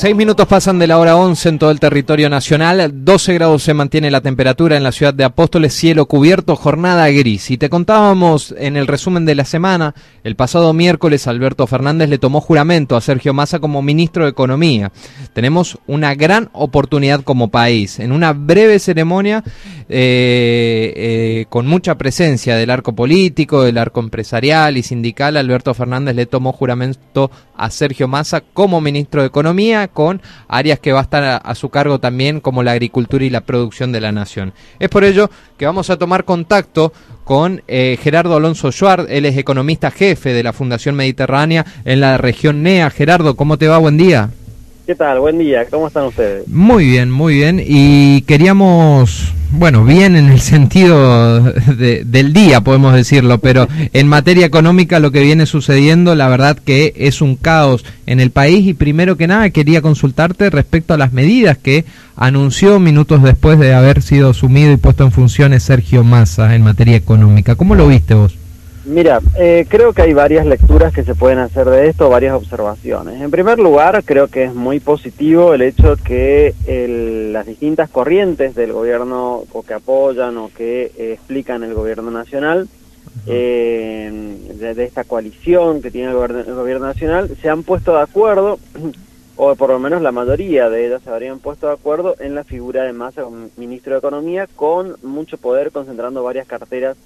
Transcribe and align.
Seis 0.00 0.14
minutos 0.14 0.46
pasan 0.46 0.78
de 0.78 0.86
la 0.86 0.96
hora 0.98 1.16
11 1.16 1.48
en 1.48 1.58
todo 1.58 1.72
el 1.72 1.80
territorio 1.80 2.30
nacional, 2.30 3.04
12 3.04 3.34
grados 3.34 3.64
se 3.64 3.74
mantiene 3.74 4.12
la 4.12 4.20
temperatura 4.20 4.76
en 4.76 4.84
la 4.84 4.92
ciudad 4.92 5.12
de 5.12 5.24
Apóstoles, 5.24 5.74
cielo 5.74 6.06
cubierto, 6.06 6.54
jornada 6.54 7.08
gris. 7.08 7.50
Y 7.50 7.58
te 7.58 7.68
contábamos 7.68 8.54
en 8.56 8.76
el 8.76 8.86
resumen 8.86 9.24
de 9.24 9.34
la 9.34 9.44
semana, 9.44 9.96
el 10.22 10.36
pasado 10.36 10.72
miércoles 10.72 11.26
Alberto 11.26 11.66
Fernández 11.66 12.08
le 12.08 12.18
tomó 12.18 12.40
juramento 12.40 12.94
a 12.94 13.00
Sergio 13.00 13.34
Massa 13.34 13.58
como 13.58 13.82
ministro 13.82 14.22
de 14.22 14.30
Economía. 14.30 14.92
Tenemos 15.32 15.76
una 15.88 16.14
gran 16.14 16.48
oportunidad 16.52 17.22
como 17.22 17.50
país. 17.50 17.98
En 17.98 18.12
una 18.12 18.32
breve 18.34 18.78
ceremonia, 18.78 19.42
eh, 19.88 20.92
eh, 20.94 21.46
con 21.48 21.66
mucha 21.66 21.98
presencia 21.98 22.54
del 22.54 22.70
arco 22.70 22.94
político, 22.94 23.64
del 23.64 23.78
arco 23.78 23.98
empresarial 23.98 24.76
y 24.76 24.84
sindical, 24.84 25.36
Alberto 25.36 25.74
Fernández 25.74 26.14
le 26.14 26.26
tomó 26.26 26.52
juramento 26.52 27.32
a 27.56 27.68
Sergio 27.70 28.06
Massa 28.06 28.42
como 28.42 28.80
ministro 28.80 29.22
de 29.22 29.26
Economía 29.26 29.87
con 29.88 30.22
áreas 30.48 30.78
que 30.78 30.92
va 30.92 31.00
a 31.00 31.02
estar 31.02 31.42
a, 31.44 31.54
su 31.54 31.70
cargo 31.70 31.98
también 31.98 32.40
como 32.40 32.62
la 32.62 32.72
agricultura 32.72 33.24
y 33.24 33.30
la 33.30 33.42
producción 33.42 33.92
de 33.92 34.00
la 34.00 34.12
nación. 34.12 34.52
Es 34.78 34.88
por 34.88 35.04
ello 35.04 35.30
que 35.56 35.66
vamos 35.66 35.90
a 35.90 35.96
tomar 35.96 36.24
contacto 36.24 36.92
con 37.24 37.62
eh, 37.68 37.98
Gerardo 38.02 38.36
Alonso 38.36 38.72
Schwartz, 38.72 39.06
él 39.10 39.26
es 39.26 39.36
economista 39.36 39.90
jefe 39.90 40.32
de 40.32 40.42
la 40.42 40.52
Fundación 40.52 40.94
Mediterránea 40.94 41.66
en 41.84 42.00
la 42.00 42.16
región 42.16 42.62
NEA. 42.62 42.90
Gerardo, 42.90 43.36
¿cómo 43.36 43.58
te 43.58 43.68
va? 43.68 43.78
Buen 43.78 43.98
día. 43.98 44.30
¿Qué 44.88 44.94
tal? 44.94 45.20
Buen 45.20 45.36
día, 45.36 45.66
¿cómo 45.66 45.88
están 45.88 46.06
ustedes? 46.06 46.48
Muy 46.48 46.86
bien, 46.86 47.10
muy 47.10 47.34
bien. 47.34 47.62
Y 47.62 48.22
queríamos, 48.22 49.34
bueno, 49.50 49.84
bien 49.84 50.16
en 50.16 50.30
el 50.30 50.40
sentido 50.40 51.42
del 51.42 52.32
día, 52.32 52.62
podemos 52.62 52.94
decirlo, 52.94 53.36
pero 53.36 53.68
en 53.92 54.08
materia 54.08 54.46
económica 54.46 54.98
lo 54.98 55.12
que 55.12 55.20
viene 55.20 55.44
sucediendo, 55.44 56.14
la 56.14 56.28
verdad 56.28 56.56
que 56.56 56.94
es 56.96 57.20
un 57.20 57.36
caos 57.36 57.84
en 58.06 58.18
el 58.18 58.30
país. 58.30 58.66
Y 58.66 58.72
primero 58.72 59.18
que 59.18 59.26
nada, 59.26 59.50
quería 59.50 59.82
consultarte 59.82 60.48
respecto 60.48 60.94
a 60.94 60.96
las 60.96 61.12
medidas 61.12 61.58
que 61.58 61.84
anunció 62.16 62.80
minutos 62.80 63.22
después 63.22 63.58
de 63.58 63.74
haber 63.74 64.00
sido 64.00 64.30
asumido 64.30 64.72
y 64.72 64.78
puesto 64.78 65.04
en 65.04 65.12
funciones 65.12 65.64
Sergio 65.64 66.02
Massa 66.02 66.54
en 66.54 66.62
materia 66.62 66.96
económica. 66.96 67.56
¿Cómo 67.56 67.74
lo 67.74 67.88
viste 67.88 68.14
vos? 68.14 68.38
Mira, 68.88 69.20
eh, 69.36 69.66
creo 69.68 69.92
que 69.92 70.00
hay 70.00 70.14
varias 70.14 70.46
lecturas 70.46 70.94
que 70.94 71.04
se 71.04 71.14
pueden 71.14 71.38
hacer 71.40 71.68
de 71.68 71.88
esto, 71.88 72.08
varias 72.08 72.34
observaciones. 72.34 73.20
En 73.20 73.30
primer 73.30 73.58
lugar, 73.58 74.02
creo 74.02 74.28
que 74.28 74.44
es 74.44 74.54
muy 74.54 74.80
positivo 74.80 75.52
el 75.52 75.60
hecho 75.60 75.96
que 75.96 76.54
las 77.30 77.44
distintas 77.44 77.90
corrientes 77.90 78.54
del 78.54 78.72
gobierno 78.72 79.44
o 79.52 79.62
que 79.62 79.74
apoyan 79.74 80.38
o 80.38 80.50
que 80.56 80.90
eh, 80.96 81.12
explican 81.12 81.62
el 81.64 81.74
gobierno 81.74 82.10
nacional, 82.10 82.66
eh, 83.26 84.10
de, 84.54 84.84
esta 84.84 85.04
coalición 85.04 85.82
que 85.82 85.90
tiene 85.90 86.08
el 86.08 86.14
gobierno, 86.14 86.86
nacional, 86.86 87.36
se 87.42 87.50
han 87.50 87.64
puesto 87.64 87.92
de 87.92 88.00
acuerdo, 88.00 88.58
o 89.36 89.54
por 89.54 89.68
lo 89.68 89.78
menos 89.78 90.00
la 90.00 90.12
mayoría 90.12 90.70
de 90.70 90.86
ellas 90.86 91.02
se 91.04 91.10
habrían 91.10 91.40
puesto 91.40 91.66
de 91.66 91.74
acuerdo 91.74 92.14
en 92.20 92.34
la 92.34 92.44
figura 92.44 92.84
de 92.84 92.94
Massa 92.94 93.22
como 93.22 93.50
ministro 93.58 93.92
de 93.92 93.98
Economía, 93.98 94.48
con 94.56 94.96
mucho 95.02 95.36
poder, 95.36 95.72
concentrando 95.72 96.22
varias 96.22 96.46
carteras 96.46 96.96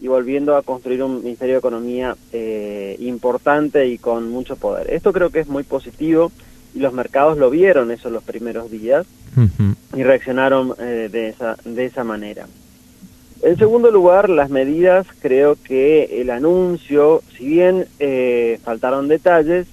y 0.00 0.06
volviendo 0.06 0.56
a 0.56 0.62
construir 0.62 1.02
un 1.02 1.22
Ministerio 1.22 1.54
de 1.54 1.58
Economía 1.58 2.16
eh, 2.32 2.96
importante 3.00 3.86
y 3.86 3.98
con 3.98 4.30
mucho 4.30 4.56
poder. 4.56 4.90
Esto 4.90 5.12
creo 5.12 5.30
que 5.30 5.40
es 5.40 5.48
muy 5.48 5.64
positivo 5.64 6.30
y 6.74 6.80
los 6.80 6.92
mercados 6.92 7.38
lo 7.38 7.50
vieron 7.50 7.90
eso 7.90 8.10
los 8.10 8.22
primeros 8.22 8.70
días 8.70 9.06
y 9.94 10.02
reaccionaron 10.02 10.74
eh, 10.80 11.08
de, 11.10 11.28
esa, 11.28 11.56
de 11.64 11.84
esa 11.84 12.02
manera. 12.02 12.46
En 13.42 13.56
segundo 13.56 13.92
lugar, 13.92 14.28
las 14.28 14.50
medidas, 14.50 15.06
creo 15.20 15.56
que 15.62 16.20
el 16.20 16.30
anuncio, 16.30 17.22
si 17.36 17.46
bien 17.46 17.86
eh, 18.00 18.58
faltaron 18.64 19.06
detalles, 19.06 19.66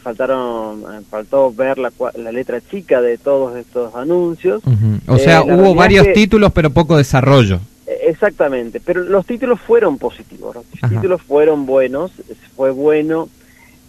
faltaron 0.00 0.84
faltó 1.10 1.52
ver 1.52 1.76
la, 1.76 1.90
la, 2.14 2.30
letra 2.30 2.60
chica 2.60 3.00
de 3.00 3.18
todos 3.18 3.56
estos 3.56 3.92
anuncios. 3.96 4.62
O 5.08 5.18
sea, 5.18 5.42
hubo 5.42 5.74
varios 5.74 6.12
títulos 6.12 6.52
pero 6.52 6.70
poco 6.70 6.96
desarrollo. 6.96 7.58
Exactamente, 8.04 8.80
pero 8.80 9.04
los 9.04 9.24
títulos 9.24 9.60
fueron 9.60 9.96
positivos, 9.96 10.56
los 10.56 10.90
títulos 10.90 11.22
fueron 11.22 11.66
buenos, 11.66 12.10
fue 12.56 12.72
bueno 12.72 13.28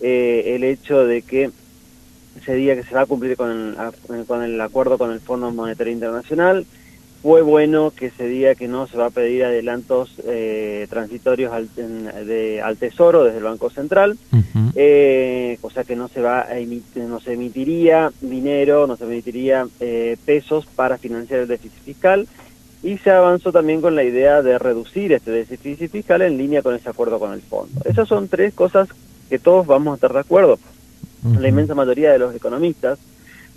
eh, 0.01 0.53
el 0.56 0.63
hecho 0.63 1.03
de 1.07 1.24
que 1.24 1.50
se 2.46 2.53
diga 2.53 2.75
que 2.75 2.84
se 2.84 2.94
va 2.94 3.01
a 3.01 3.06
cumplir 3.07 3.35
con 3.35 3.50
el, 3.50 4.25
con 4.28 4.44
el 4.44 4.62
acuerdo 4.62 5.00
con 5.00 5.12
el 5.12 5.19
Fondo 5.19 5.50
Monetario 5.50 5.94
Internacional, 5.94 6.68
fue 7.24 7.41
bueno 7.41 7.91
que 7.96 8.12
se 8.12 8.28
diga 8.28 8.53
que 8.53 8.68
no 8.68 8.85
se 8.85 8.97
va 8.97 9.07
a 9.07 9.09
pedir 9.09 9.46
adelantos 9.46 10.13
eh, 10.25 10.85
transitorios 10.91 11.51
al, 11.51 11.74
de, 11.74 12.62
al 12.62 12.78
Tesoro 12.78 13.24
desde 13.24 13.40
el 13.40 13.45
Banco 13.45 13.72
Central, 13.72 14.16
eh, 14.75 15.57
o 15.62 15.72
sea 15.72 15.85
que 15.85 15.95
no 15.95 16.07
se 16.07 16.22
va 16.22 16.41
a 16.41 16.56
no 16.97 17.19
se 17.19 17.34
emitiría 17.34 18.12
dinero, 18.22 18.85
no 18.85 18.95
se 18.95 19.06
emitiría 19.06 19.66
pesos 20.24 20.68
para 20.68 21.00
financiar 21.00 21.40
el 21.40 21.47
déficit 21.47 21.81
fiscal 21.84 22.28
y 22.83 22.97
se 22.97 23.09
avanzó 23.09 23.51
también 23.51 23.81
con 23.81 23.95
la 23.95 24.03
idea 24.03 24.41
de 24.41 24.59
reducir 24.59 25.13
este 25.13 25.31
déficit 25.31 25.89
fiscal 25.89 26.21
en 26.21 26.38
línea 26.38 26.61
con 26.61 26.75
ese 26.75 26.89
acuerdo 26.89 27.17
con 27.17 27.31
el 27.31 27.41
fondo. 27.41 27.81
Esas 27.85 28.07
son 28.07 28.27
tres 28.27 28.53
cosas 28.53 28.89
que 29.29 29.39
todos 29.39 29.66
vamos 29.66 29.94
a 29.94 29.95
estar 29.95 30.13
de 30.13 30.19
acuerdo, 30.19 30.59
la 31.39 31.47
inmensa 31.47 31.73
mayoría 31.73 32.11
de 32.11 32.19
los 32.19 32.35
economistas, 32.35 32.99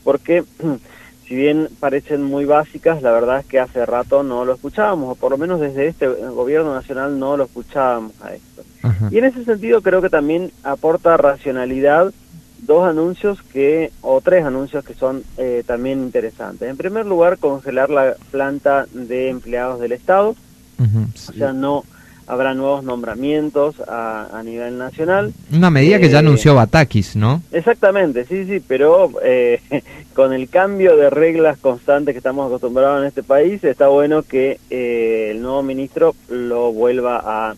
porque 0.04 0.44
si 1.26 1.34
bien 1.34 1.69
parecen 1.81 2.22
muy 2.22 2.44
básicas, 2.44 3.03
la 3.03 3.10
verdad 3.10 3.41
es 3.41 3.47
que 3.47 3.59
hace 3.59 3.84
rato 3.84 4.22
no 4.22 4.44
lo 4.44 4.54
escuchábamos, 4.54 5.10
o 5.10 5.14
por 5.16 5.32
lo 5.32 5.38
menos 5.38 5.60
desde 5.60 5.88
este 5.88 6.06
gobierno 6.06 6.72
nacional 6.72 7.19
no 7.19 7.37
lo 7.37 7.44
escuchábamos 7.44 8.12
a 8.22 8.32
esto. 8.32 8.62
Y 9.10 9.19
en 9.19 9.25
ese 9.25 9.44
sentido 9.44 9.82
creo 9.82 10.00
que 10.00 10.08
también 10.08 10.53
aporta 10.62 11.16
racionalidad 11.16 12.14
dos 12.59 12.89
anuncios 12.89 13.43
que, 13.43 13.93
o 14.03 14.21
tres 14.21 14.44
anuncios 14.44 14.84
que 14.84 14.94
son 14.94 15.22
eh, 15.37 15.62
también 15.67 16.00
interesantes. 16.00 16.69
En 16.69 16.77
primer 16.77 17.06
lugar, 17.06 17.39
congelar 17.39 17.91
la 17.91 18.15
planta 18.31 18.87
de 18.93 19.28
empleados 19.28 19.81
del 19.81 19.93
Estado, 19.93 20.34
o 20.78 21.33
sea, 21.33 21.53
no 21.53 21.84
habrá 22.27 22.55
nuevos 22.55 22.83
nombramientos 22.84 23.77
a, 23.87 24.28
a 24.37 24.43
nivel 24.43 24.78
nacional. 24.78 25.33
Una 25.53 25.71
medida 25.71 25.99
que 25.99 26.09
ya 26.09 26.17
eh, 26.17 26.21
anunció 26.21 26.55
Batakis, 26.55 27.17
¿no? 27.17 27.43
Exactamente, 27.53 28.25
sí, 28.25 28.44
sí, 28.47 28.62
pero 28.67 29.11
eh, 29.23 29.61
con 30.15 30.33
el 30.33 30.49
cambio 30.49 30.97
de 30.97 31.09
reglas 31.09 31.59
constantes 31.59 32.15
que 32.15 32.19
estamos 32.19 32.47
acostumbrados 32.47 33.00
en 33.00 33.06
este 33.06 33.23
país, 33.23 33.62
está 33.65 33.88
bueno 33.88 34.23
que 34.23 34.59
el 34.71 35.41
nuevo 35.41 35.62
ministro 35.62 36.15
lo 36.28 36.73
vuelva 36.73 37.23
a 37.25 37.55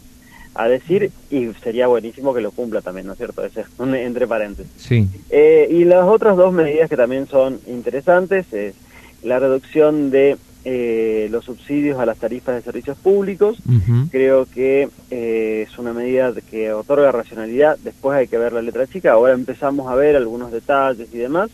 a 0.59 0.67
decir 0.67 1.13
y 1.31 1.53
sería 1.63 1.87
buenísimo 1.87 2.35
que 2.35 2.41
lo 2.41 2.51
cumpla 2.51 2.83
también, 2.83 3.07
¿no 3.07 3.13
es 3.13 3.19
cierto? 3.19 3.45
Ese, 3.45 3.65
entre 3.79 4.27
paréntesis. 4.27 4.73
Sí. 4.77 5.09
Eh, 5.31 5.69
y 5.71 5.85
las 5.85 6.05
otras 6.05 6.37
dos 6.37 6.53
medidas 6.53 6.91
que 6.91 6.97
también 6.97 7.29
son 7.29 7.61
interesantes 7.69 8.53
es 8.53 8.75
la 9.23 9.39
reducción 9.39 10.11
de 10.11 10.37
eh, 10.65 11.29
los 11.31 11.45
subsidios 11.45 12.01
a 12.01 12.07
las 12.07 12.19
tarifas 12.19 12.57
de 12.57 12.63
servicios 12.63 12.99
públicos. 12.99 13.59
Creo 14.11 14.47
que 14.47 14.89
eh, 15.13 15.67
es 15.69 15.79
una 15.79 15.93
medida 15.93 16.35
que 16.51 16.73
otorga 16.73 17.13
racionalidad. 17.13 17.79
Después 17.79 18.19
hay 18.19 18.27
que 18.27 18.37
ver 18.37 18.53
la 18.53 18.61
letra 18.61 18.89
chica. 18.89 19.13
Ahora 19.13 19.35
empezamos 19.35 19.87
a 19.87 19.95
ver 19.95 20.17
algunos 20.17 20.51
detalles 20.51 21.09
y 21.15 21.19
demás. 21.19 21.51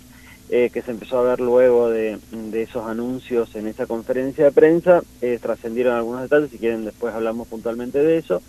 que 0.49 0.83
se 0.83 0.91
empezó 0.93 1.19
a 1.19 1.25
ver 1.25 1.41
luego 1.41 1.91
de, 1.91 2.17
de, 2.33 2.63
esos 2.63 2.87
anuncios 2.87 3.55
en 3.55 3.67
esa 3.67 3.87
conferencia 3.87 4.45
de 4.45 4.53
prensa, 4.53 5.03
trascendieron 5.43 5.97
algunos 5.97 6.23
detalles, 6.23 6.51
si 6.51 6.59
quieren 6.59 6.85
después 6.85 7.13
hablamos 7.13 7.49
puntualmente 7.49 7.99
de 7.99 8.19
eso 8.19 8.41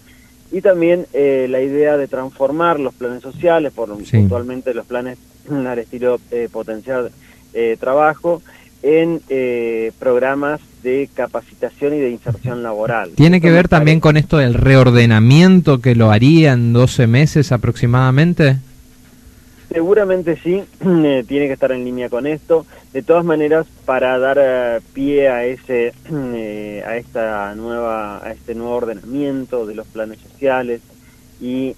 y 0.51 0.62
también 0.62 1.06
eh, 1.13 1.47
la 1.50 1.62
idea 1.62 1.97
de 1.97 2.07
transformar 2.07 2.80
los 2.80 2.94
planes 2.94 3.21
sociales, 3.21 3.74
por 3.74 3.89
puntualmente 3.89 4.74
los 4.74 4.86
planes 4.86 5.18
al 5.50 5.80
estilo 5.80 6.19
eh, 6.31 6.50
potenciar 6.51 7.12
eh, 7.53 7.77
trabajo, 7.80 8.42
en 8.83 9.19
programas 9.97 10.62
de 10.83 11.09
capacitación 11.12 11.95
y 11.95 12.00
de 12.00 12.12
inserción 12.12 12.62
laboral. 12.62 13.13
¿Tiene 13.15 13.42
que 13.42 13.50
ver 13.50 13.68
también 13.68 14.00
con 14.00 14.15
esto 14.15 14.38
del 14.38 14.53
reordenamiento 14.53 15.81
que 15.81 15.95
lo 15.95 16.12
haría 16.12 16.53
en 16.53 16.71
12 16.71 17.07
meses 17.07 17.51
aproximadamente? 17.51 18.57
Seguramente 19.75 20.38
sí, 20.38 20.63
eh, 20.80 21.25
tiene 21.27 21.48
que 21.48 21.54
estar 21.54 21.74
en 21.74 21.83
línea 21.83 22.10
con 22.10 22.27
esto. 22.27 22.66
De 22.94 23.01
todas 23.01 23.25
maneras, 23.25 23.68
para 23.83 24.18
dar 24.18 24.38
eh, 24.39 24.80
pie 24.94 25.27
a 25.27 25.44
ese, 25.44 25.94
eh, 26.10 26.81
a 26.88 26.95
esta 26.95 27.54
nueva, 27.56 28.25
a 28.25 28.31
este 28.31 28.56
nuevo 28.56 28.75
ordenamiento 28.75 29.66
de 29.66 29.75
los 29.75 29.86
planes 29.88 30.19
sociales 30.19 30.80
y 31.42 31.75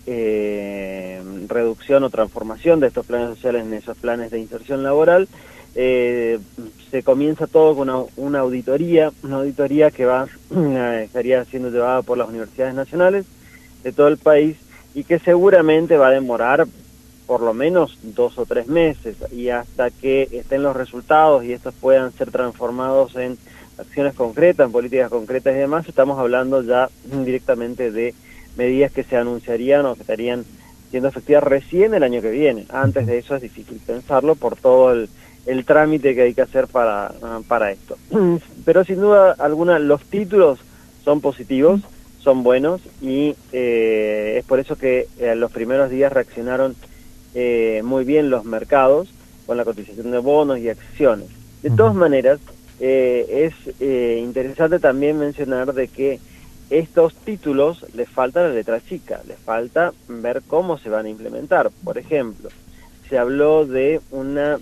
reducción 1.48 2.04
o 2.04 2.12
transformación 2.12 2.80
de 2.80 2.88
estos 2.88 3.08
planes 3.08 3.30
sociales 3.30 3.66
en 3.66 3.74
esos 3.74 3.98
planes 3.98 4.30
de 4.30 4.38
inserción 4.38 4.84
laboral, 4.84 5.28
se 5.74 7.04
comienza 7.04 7.48
todo 7.48 7.76
con 7.76 7.90
una, 7.90 8.06
una, 8.18 8.40
auditoría, 8.42 9.12
una 9.24 9.38
auditoría 9.38 9.90
que 9.90 10.06
va 10.06 10.28
estaría 11.02 11.44
siendo 11.46 11.72
llevada 11.72 12.04
por 12.04 12.20
las 12.20 12.30
universidades 12.30 12.76
nacionales 12.76 13.26
de 13.84 13.92
todo 13.92 14.08
el 14.08 14.18
país 14.18 14.58
y 14.94 15.04
que 15.04 15.18
seguramente 15.18 15.98
va 15.98 16.10
a 16.10 16.12
demorar 16.12 16.68
por 17.28 17.42
lo 17.42 17.54
menos 17.54 18.00
dos 18.02 18.38
o 18.40 18.46
tres 18.46 18.68
meses 18.68 19.18
y 19.32 19.50
hasta 19.50 19.92
que 19.92 20.30
estén 20.32 20.64
los 20.64 20.76
resultados 20.76 21.44
y 21.44 21.52
estos 21.52 21.76
puedan 21.76 22.12
ser 22.14 22.32
transformados 22.32 23.16
en 23.18 23.38
acciones 23.78 24.16
concretas, 24.16 24.66
en 24.66 24.72
políticas 24.72 25.10
concretas 25.10 25.54
y 25.54 25.60
demás, 25.60 25.88
estamos 25.88 26.18
hablando 26.18 26.64
ya 26.64 26.90
directamente 27.04 27.92
de 27.92 28.16
medidas 28.56 28.92
que 28.92 29.04
se 29.04 29.18
anunciarían 29.18 29.86
o 29.86 29.96
que 29.96 30.02
estarían 30.02 30.46
siendo 30.90 31.10
efectiva 31.10 31.42
recién 31.42 31.94
el 31.94 32.04
año 32.04 32.22
que 32.22 32.32
viene. 32.32 32.66
Antes 32.70 33.06
de 33.06 33.18
eso 33.18 33.36
es 33.36 33.42
difícil 33.42 33.80
pensarlo 33.86 34.36
por 34.36 34.56
todo 34.56 34.94
el, 34.94 35.10
trámite 35.66 36.16
que 36.16 36.24
hay 36.24 36.34
que 36.34 36.42
hacer 36.42 36.68
para, 36.68 37.12
para 37.48 37.72
esto. 37.72 37.98
Pero 38.66 38.84
sin 38.84 39.02
duda 39.02 39.36
alguna 39.38 39.80
los 39.80 40.02
títulos 40.04 40.60
son 41.04 41.22
positivos, 41.22 41.82
son 42.20 42.44
buenos 42.44 42.82
y 43.02 43.36
eh, 43.52 44.36
es 44.40 44.46
por 44.46 44.60
eso 44.60 44.78
que 44.78 45.08
eh, 45.20 45.36
los 45.36 45.52
primeros 45.52 45.90
días 45.90 46.12
reaccionaron 46.12 46.76
eh, 47.40 47.82
muy 47.84 48.04
bien 48.04 48.32
los 48.32 48.46
mercados 48.46 49.10
con 49.46 49.58
la 49.58 49.64
cotización 49.64 50.10
de 50.10 50.18
bonos 50.18 50.58
y 50.58 50.70
acciones. 50.70 51.28
De 51.62 51.70
todas 51.70 51.94
maneras, 51.94 52.40
es 52.80 53.54
interesante 53.80 54.80
también 54.80 55.18
mencionar 55.18 55.74
de 55.74 55.88
que 55.88 56.20
estos 56.70 57.14
títulos 57.14 57.86
les 57.94 58.10
falta 58.10 58.42
la 58.42 58.50
letra 58.50 58.82
chica, 58.82 59.22
les 59.28 59.38
falta 59.38 59.94
ver 60.08 60.42
cómo 60.48 60.78
se 60.78 60.90
van 60.90 61.06
a 61.06 61.10
implementar. 61.10 61.70
Por 61.84 61.98
ejemplo, 61.98 62.50
se 63.10 63.18
habló 63.18 63.66
de 63.66 64.02
una 64.12 64.60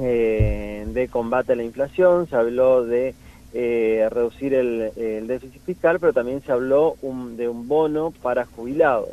eh, 0.00 0.86
de 0.88 1.08
combate 1.08 1.52
a 1.52 1.56
la 1.56 1.64
inflación, 1.64 2.28
se 2.28 2.36
habló 2.36 2.84
de 2.84 3.14
eh, 3.52 4.08
reducir 4.10 4.54
el, 4.54 5.26
déficit 5.26 5.62
fiscal, 5.62 5.98
pero 6.00 6.12
también 6.12 6.40
se 6.42 6.52
habló 6.52 6.96
de 7.02 7.48
un 7.48 7.68
bono 7.68 8.12
para 8.22 8.46
jubilados. 8.46 9.10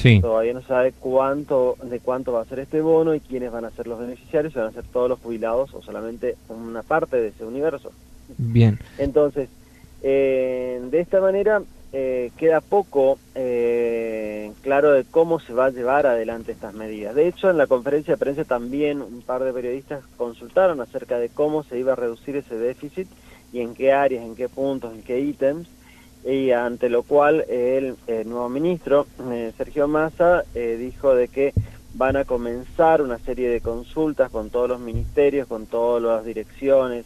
Sí. 0.00 0.18
Todavía 0.20 0.54
no 0.54 0.62
se 0.62 0.68
sabe 0.68 0.92
cuánto 0.98 1.76
de 1.82 2.00
cuánto 2.00 2.32
va 2.32 2.40
a 2.40 2.46
ser 2.46 2.60
este 2.60 2.80
bono 2.80 3.14
y 3.14 3.20
quiénes 3.20 3.52
van 3.52 3.66
a 3.66 3.70
ser 3.70 3.86
los 3.86 3.98
beneficiarios, 3.98 4.54
si 4.54 4.58
van 4.58 4.68
a 4.68 4.72
ser 4.72 4.84
todos 4.84 5.10
los 5.10 5.20
jubilados 5.20 5.74
o 5.74 5.82
solamente 5.82 6.36
una 6.48 6.82
parte 6.82 7.18
de 7.18 7.28
ese 7.28 7.44
universo. 7.44 7.92
Bien. 8.38 8.78
Entonces, 8.96 9.50
eh, 10.02 10.80
de 10.90 11.00
esta 11.00 11.20
manera 11.20 11.62
eh, 11.92 12.30
queda 12.38 12.62
poco 12.62 13.18
eh, 13.34 14.52
claro 14.62 14.92
de 14.92 15.04
cómo 15.04 15.38
se 15.38 15.52
va 15.52 15.66
a 15.66 15.70
llevar 15.70 16.06
adelante 16.06 16.52
estas 16.52 16.72
medidas. 16.72 17.14
De 17.14 17.28
hecho, 17.28 17.50
en 17.50 17.58
la 17.58 17.66
conferencia 17.66 18.14
de 18.14 18.18
prensa 18.18 18.44
también 18.44 19.02
un 19.02 19.20
par 19.20 19.44
de 19.44 19.52
periodistas 19.52 20.02
consultaron 20.16 20.80
acerca 20.80 21.18
de 21.18 21.28
cómo 21.28 21.62
se 21.62 21.78
iba 21.78 21.92
a 21.92 21.96
reducir 21.96 22.36
ese 22.36 22.56
déficit 22.56 23.06
y 23.52 23.60
en 23.60 23.74
qué 23.74 23.92
áreas, 23.92 24.24
en 24.24 24.34
qué 24.34 24.48
puntos, 24.48 24.94
en 24.94 25.02
qué 25.02 25.20
ítems, 25.20 25.68
y 26.24 26.50
ante 26.50 26.88
lo 26.88 27.02
cual 27.02 27.44
el, 27.48 27.96
nuevo 28.26 28.48
ministro, 28.48 29.06
Sergio 29.56 29.88
Massa, 29.88 30.44
dijo 30.54 31.14
de 31.14 31.28
que 31.28 31.52
van 31.94 32.16
a 32.16 32.24
comenzar 32.24 33.02
una 33.02 33.18
serie 33.18 33.48
de 33.48 33.60
consultas 33.60 34.30
con 34.30 34.50
todos 34.50 34.68
los 34.68 34.80
ministerios, 34.80 35.48
con 35.48 35.66
todas 35.66 36.02
las 36.02 36.24
direcciones, 36.24 37.04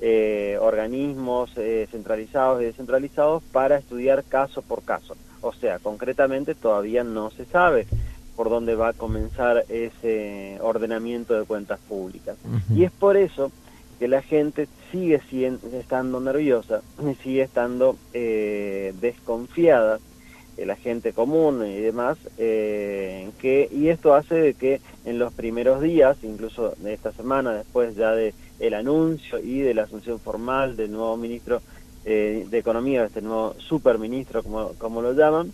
eh, 0.00 0.58
organismos 0.60 1.52
eh, 1.56 1.86
centralizados 1.90 2.60
y 2.60 2.66
descentralizados 2.66 3.42
para 3.52 3.78
estudiar 3.78 4.24
caso 4.24 4.60
por 4.60 4.82
caso. 4.82 5.16
O 5.40 5.52
sea, 5.52 5.78
concretamente 5.78 6.54
todavía 6.54 7.04
no 7.04 7.30
se 7.30 7.44
sabe 7.44 7.86
por 8.34 8.50
dónde 8.50 8.74
va 8.74 8.88
a 8.88 8.92
comenzar 8.92 9.64
ese 9.68 10.58
ordenamiento 10.60 11.34
de 11.34 11.44
cuentas 11.44 11.78
públicas. 11.88 12.36
Y 12.68 12.82
es 12.82 12.90
por 12.90 13.16
eso 13.16 13.52
que 14.04 14.08
la 14.08 14.20
gente 14.20 14.68
sigue 14.92 15.18
estando 15.72 16.20
nerviosa, 16.20 16.82
sigue 17.22 17.40
estando 17.40 17.96
eh, 18.12 18.92
desconfiada, 19.00 19.98
la 20.58 20.76
gente 20.76 21.14
común 21.14 21.66
y 21.66 21.80
demás, 21.80 22.18
que, 22.36 23.68
y 23.72 23.88
esto 23.88 24.14
hace 24.14 24.34
de 24.34 24.52
que 24.52 24.82
en 25.06 25.18
los 25.18 25.32
primeros 25.32 25.80
días, 25.80 26.18
incluso 26.22 26.74
de 26.80 26.92
esta 26.92 27.12
semana, 27.12 27.54
después 27.54 27.96
ya 27.96 28.12
de 28.12 28.34
el 28.60 28.74
anuncio 28.74 29.38
y 29.38 29.60
de 29.60 29.72
la 29.72 29.84
asunción 29.84 30.20
formal 30.20 30.76
del 30.76 30.92
nuevo 30.92 31.16
ministro 31.16 31.62
eh, 32.04 32.46
de 32.50 32.58
Economía, 32.58 33.06
este 33.06 33.22
nuevo 33.22 33.54
superministro, 33.56 34.42
como, 34.42 34.74
como 34.74 35.00
lo 35.00 35.14
llaman, 35.14 35.50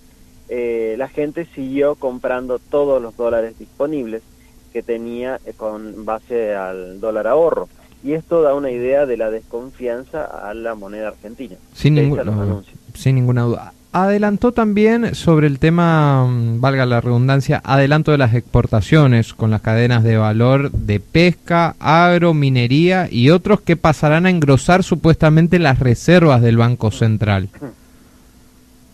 eh, 0.49 0.97
la 0.99 1.07
gente 1.07 1.47
siguió 1.55 1.95
comprando 1.95 2.59
todos 2.59 3.01
los 3.01 3.17
dólares 3.17 3.57
disponibles 3.61 4.25
que 4.73 4.83
tenía 4.83 5.39
eh, 5.47 5.53
con 5.57 6.05
base 6.05 6.57
al 6.57 6.99
dólar 6.99 7.29
ahorro. 7.29 7.69
Y 8.03 8.13
esto 8.13 8.43
da 8.43 8.55
una 8.55 8.71
idea 8.71 9.07
de 9.07 9.17
la 9.17 9.31
desconfianza 9.31 10.25
a 10.25 10.55
la 10.55 10.75
moneda 10.75 11.09
argentina. 11.09 11.57
Sin, 11.75 11.97
sin 12.95 13.15
ninguna 13.15 13.43
duda. 13.43 13.73
Adelantó 13.93 14.53
también 14.53 15.17
sobre 15.17 15.49
el 15.49 15.59
tema, 15.59 16.25
mm, 16.25 16.61
valga 16.61 16.87
la 16.87 17.01
redundancia, 17.01 17.61
adelanto 17.65 18.13
de 18.13 18.19
las 18.19 18.35
exportaciones 18.35 19.35
con 19.35 19.51
las 19.51 19.63
cadenas 19.63 20.05
de 20.05 20.17
valor 20.17 20.71
de 20.71 21.01
pesca, 21.01 21.75
agro, 21.81 22.33
minería 22.33 23.09
y 23.11 23.31
otros 23.31 23.61
que 23.63 23.77
pasarán 23.77 24.27
a 24.27 24.31
engrosar 24.31 24.85
supuestamente 24.85 25.59
las 25.59 25.81
reservas 25.81 26.41
del 26.41 26.57
Banco 26.57 26.93
Central. 26.93 27.49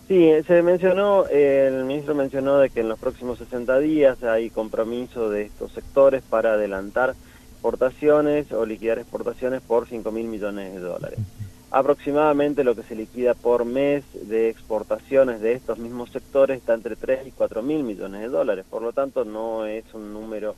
Sí, 0.07 0.31
se 0.47 0.63
mencionó, 0.63 1.27
el 1.27 1.83
ministro 1.83 2.15
mencionó 2.15 2.57
de 2.57 2.71
que 2.71 2.79
en 2.79 2.89
los 2.89 2.97
próximos 2.97 3.37
60 3.37 3.77
días 3.79 4.23
hay 4.23 4.49
compromiso 4.49 5.29
de 5.29 5.43
estos 5.43 5.73
sectores 5.73 6.23
para 6.27 6.53
adelantar 6.53 7.13
exportaciones 7.57 8.51
o 8.51 8.65
liquidar 8.65 8.99
exportaciones 8.99 9.61
por 9.61 9.87
5 9.87 10.11
mil 10.11 10.27
millones 10.27 10.73
de 10.73 10.79
dólares 10.79 11.19
aproximadamente 11.71 12.63
lo 12.63 12.75
que 12.75 12.83
se 12.83 12.95
liquida 12.95 13.33
por 13.33 13.65
mes 13.65 14.03
de 14.13 14.49
exportaciones 14.49 15.41
de 15.41 15.53
estos 15.53 15.77
mismos 15.77 16.09
sectores 16.11 16.59
está 16.59 16.73
entre 16.73 16.95
3 16.95 17.27
y 17.27 17.31
4 17.31 17.61
mil 17.61 17.83
millones 17.83 18.21
de 18.21 18.29
dólares. 18.29 18.65
Por 18.69 18.81
lo 18.81 18.93
tanto, 18.93 19.25
no 19.25 19.65
es 19.65 19.83
un 19.93 20.13
número 20.13 20.55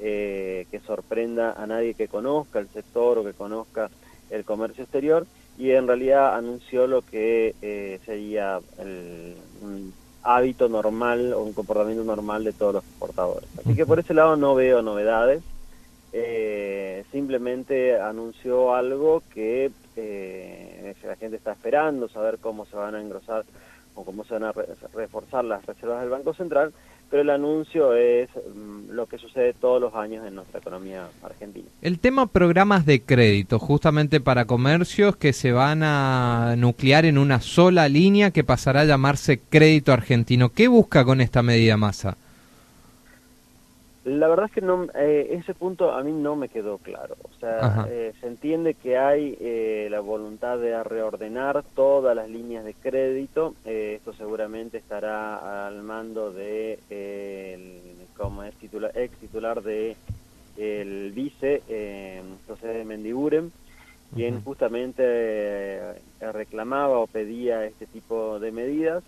eh, 0.00 0.66
que 0.70 0.80
sorprenda 0.80 1.52
a 1.52 1.66
nadie 1.66 1.94
que 1.94 2.08
conozca 2.08 2.58
el 2.58 2.68
sector 2.68 3.18
o 3.18 3.24
que 3.24 3.32
conozca 3.32 3.90
el 4.30 4.44
comercio 4.44 4.84
exterior 4.84 5.26
y 5.58 5.70
en 5.70 5.86
realidad 5.86 6.36
anunció 6.36 6.86
lo 6.86 7.02
que 7.02 7.54
eh, 7.62 7.98
sería 8.04 8.60
el, 8.78 9.34
un 9.62 9.92
hábito 10.22 10.68
normal 10.68 11.32
o 11.32 11.42
un 11.42 11.52
comportamiento 11.52 12.04
normal 12.04 12.44
de 12.44 12.52
todos 12.52 12.74
los 12.74 12.84
exportadores. 12.84 13.48
Así 13.58 13.74
que 13.74 13.86
por 13.86 13.98
ese 13.98 14.14
lado 14.14 14.36
no 14.36 14.54
veo 14.54 14.82
novedades. 14.82 15.42
Eh, 16.12 17.04
simplemente 17.12 18.00
anunció 18.00 18.74
algo 18.74 19.22
que 19.34 19.70
eh, 19.96 20.94
la 21.04 21.16
gente 21.16 21.36
está 21.36 21.52
esperando, 21.52 22.08
saber 22.08 22.38
cómo 22.38 22.64
se 22.66 22.76
van 22.76 22.94
a 22.94 23.00
engrosar 23.00 23.44
o 23.94 24.04
cómo 24.04 24.24
se 24.24 24.34
van 24.34 24.44
a 24.44 24.52
reforzar 24.94 25.44
las 25.44 25.64
reservas 25.66 26.00
del 26.00 26.10
Banco 26.10 26.32
Central, 26.32 26.72
pero 27.10 27.22
el 27.22 27.30
anuncio 27.30 27.94
es 27.94 28.28
mm, 28.30 28.90
lo 28.90 29.06
que 29.06 29.18
sucede 29.18 29.54
todos 29.54 29.80
los 29.80 29.94
años 29.94 30.26
en 30.26 30.34
nuestra 30.34 30.60
economía 30.60 31.08
argentina. 31.22 31.66
El 31.82 31.98
tema 31.98 32.26
programas 32.26 32.86
de 32.86 33.02
crédito, 33.02 33.58
justamente 33.58 34.20
para 34.20 34.44
comercios 34.44 35.16
que 35.16 35.32
se 35.32 35.52
van 35.52 35.82
a 35.82 36.54
nuclear 36.56 37.04
en 37.06 37.18
una 37.18 37.40
sola 37.40 37.88
línea 37.88 38.30
que 38.30 38.44
pasará 38.44 38.82
a 38.82 38.84
llamarse 38.84 39.40
crédito 39.40 39.92
argentino. 39.92 40.50
¿Qué 40.50 40.68
busca 40.68 41.04
con 41.04 41.20
esta 41.20 41.42
medida 41.42 41.76
masa? 41.76 42.16
La 44.08 44.26
verdad 44.28 44.46
es 44.46 44.52
que 44.52 44.60
no, 44.62 44.86
eh, 44.94 45.28
ese 45.32 45.52
punto 45.52 45.92
a 45.92 46.02
mí 46.02 46.12
no 46.12 46.34
me 46.34 46.48
quedó 46.48 46.78
claro. 46.78 47.16
O 47.24 47.38
sea, 47.38 47.86
eh, 47.90 48.14
se 48.20 48.26
entiende 48.26 48.74
que 48.74 48.96
hay 48.96 49.36
eh, 49.38 49.88
la 49.90 50.00
voluntad 50.00 50.58
de 50.58 50.82
reordenar 50.82 51.62
todas 51.74 52.16
las 52.16 52.28
líneas 52.28 52.64
de 52.64 52.72
crédito. 52.72 53.54
esto 53.64 54.14
seguramente 54.14 54.78
estará 54.78 55.66
al 55.66 55.82
mando 55.82 56.32
de, 56.32 56.78
como 58.16 58.44
es 58.44 58.54
titular, 58.54 58.92
ex 58.94 59.14
titular 59.18 59.62
de 59.62 59.96
el 60.56 61.12
vice, 61.12 61.62
José 62.46 62.68
de 62.68 62.84
Mendiguren, 62.84 63.52
quien 64.14 64.42
justamente 64.42 65.94
reclamaba 66.20 66.98
o 66.98 67.06
pedía 67.06 67.66
este 67.66 67.86
tipo 67.86 68.40
de 68.40 68.52
medidas. 68.52 69.04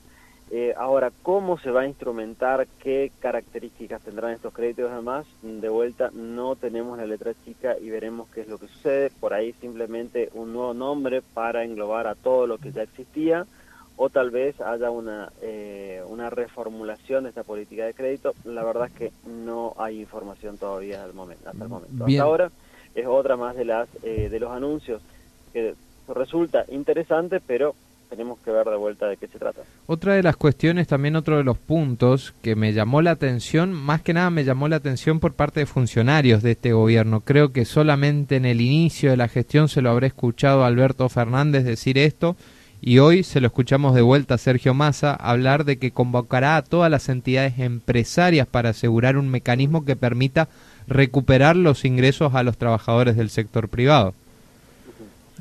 Eh, 0.53 0.75
ahora, 0.77 1.13
¿cómo 1.23 1.59
se 1.59 1.71
va 1.71 1.83
a 1.83 1.87
instrumentar? 1.87 2.67
¿Qué 2.83 3.13
características 3.21 4.03
tendrán 4.03 4.33
estos 4.33 4.53
créditos? 4.53 4.91
Además, 4.91 5.25
de 5.43 5.69
vuelta, 5.69 6.11
no 6.13 6.57
tenemos 6.57 6.99
la 6.99 7.07
letra 7.07 7.35
chica 7.45 7.77
y 7.81 7.89
veremos 7.89 8.29
qué 8.31 8.41
es 8.41 8.49
lo 8.49 8.59
que 8.59 8.67
sucede. 8.67 9.11
Por 9.21 9.33
ahí 9.33 9.53
simplemente 9.61 10.29
un 10.35 10.53
nuevo 10.53 10.75
nombre 10.75 11.23
para 11.23 11.63
englobar 11.63 12.09
a 12.09 12.17
todo 12.17 12.49
lo 12.49 12.59
que 12.59 12.73
ya 12.73 12.83
existía 12.83 13.47
o 13.97 14.09
tal 14.09 14.31
vez 14.31 14.61
haya 14.61 14.91
una, 14.91 15.31
eh, 15.41 16.03
una 16.09 16.31
reformulación 16.31 17.25
de 17.25 17.29
esta 17.29 17.45
política 17.45 17.85
de 17.85 17.95
crédito. 17.95 18.35
La 18.45 18.65
verdad 18.65 18.87
es 18.87 18.93
que 18.93 19.13
no 19.29 19.75
hay 19.79 20.01
información 20.01 20.59
todavía 20.59 21.05
al 21.05 21.15
momento, 21.15 21.49
hasta 21.49 21.63
el 21.63 21.71
momento. 21.71 22.07
Hasta 22.07 22.23
ahora 22.23 22.51
es 22.97 23.07
otra 23.07 23.37
más 23.37 23.55
de, 23.55 23.67
las, 23.67 23.89
eh, 24.03 24.29
de 24.29 24.41
los 24.41 24.51
anuncios 24.51 25.01
que 25.53 25.75
resulta 26.09 26.65
interesante, 26.71 27.41
pero 27.41 27.77
tenemos 28.11 28.41
que 28.41 28.51
ver 28.51 28.67
de 28.67 28.77
vuelta 28.77 29.07
de 29.07 29.17
qué 29.17 29.29
se 29.29 29.39
trata. 29.39 29.63
Otra 29.87 30.15
de 30.15 30.23
las 30.23 30.37
cuestiones, 30.37 30.89
también 30.89 31.17
otro 31.17 31.37
de 31.37 31.45
los 31.45 31.57
puntos 31.57 32.35
que 32.43 32.57
me 32.57 32.73
llamó 32.73 33.01
la 33.03 33.13
atención, 33.13 33.73
más 33.73 34.03
que 34.03 34.13
nada 34.13 34.31
me 34.31 34.45
llamó 34.45 34.69
la 34.69 34.77
atención 34.77 35.21
por 35.21 35.33
parte 35.33 35.61
de 35.61 35.67
funcionarios 35.67 36.43
de 36.43 36.51
este 36.53 36.73
gobierno. 36.73 37.21
Creo 37.21 37.53
que 37.53 37.65
solamente 37.65 38.37
en 38.37 38.45
el 38.45 38.61
inicio 38.61 39.11
de 39.11 39.17
la 39.17 39.29
gestión 39.29 39.69
se 39.69 39.81
lo 39.81 39.91
habré 39.91 40.09
escuchado 40.09 40.65
a 40.65 40.67
Alberto 40.67 41.09
Fernández 41.09 41.65
decir 41.65 41.97
esto 41.99 42.37
y 42.83 42.99
hoy 42.99 43.23
se 43.23 43.41
lo 43.41 43.47
escuchamos 43.47 43.95
de 43.95 44.03
vuelta 44.03 44.35
a 44.35 44.39
Sergio 44.39 44.75
Massa 44.75 45.15
hablar 45.15 45.65
de 45.65 45.79
que 45.79 45.93
convocará 45.93 46.57
a 46.57 46.63
todas 46.63 46.91
las 46.91 47.09
entidades 47.09 47.59
empresarias 47.59 48.47
para 48.47 48.71
asegurar 48.71 49.17
un 49.19 49.29
mecanismo 49.29 49.85
que 49.85 49.97
permita 49.97 50.49
recuperar 50.89 51.57
los 51.57 51.85
ingresos 51.85 52.35
a 52.35 52.43
los 52.43 52.59
trabajadores 52.59 53.17
del 53.17 53.31
sector 53.31 53.69
privado. 53.69 54.15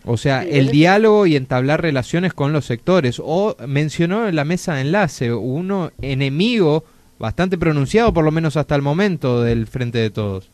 O 0.06 0.18
sea, 0.18 0.44
el 0.44 0.70
diálogo 0.70 1.26
y 1.26 1.36
entablar 1.36 1.82
relaciones 1.82 2.34
con 2.34 2.54
los 2.54 2.66
sectores. 2.66 3.22
O 3.24 3.56
mencionó 3.68 4.28
en 4.28 4.36
la 4.36 4.46
mesa 4.46 4.76
de 4.76 4.82
enlace, 4.82 5.34
uno 5.34 5.92
enemigo 6.02 6.84
bastante 7.20 7.58
pronunciado, 7.58 8.14
por 8.14 8.24
lo 8.24 8.32
menos 8.32 8.58
hasta 8.58 8.76
el 8.76 8.82
momento, 8.82 9.42
del 9.42 9.68
Frente 9.68 9.98
de 9.98 10.10
Todos. 10.10 10.50